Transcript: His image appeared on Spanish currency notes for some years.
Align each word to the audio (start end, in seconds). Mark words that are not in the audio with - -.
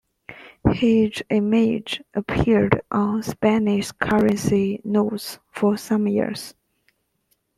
His 0.71 1.21
image 1.29 2.01
appeared 2.15 2.81
on 2.89 3.21
Spanish 3.21 3.91
currency 3.91 4.81
notes 4.83 5.37
for 5.51 5.77
some 5.77 6.07
years. 6.07 6.55